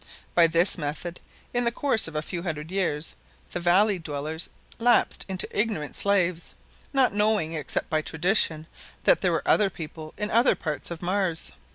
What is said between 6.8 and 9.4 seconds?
not knowing, except by tradition, that there